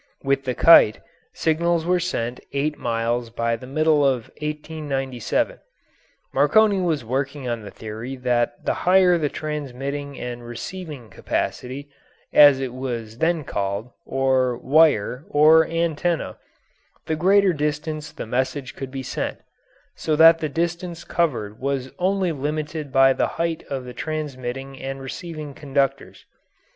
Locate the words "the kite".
0.45-0.99